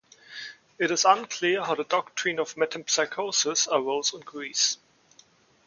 [0.79, 4.79] It is unclear how the doctrine of metempsychosis arose in Greece.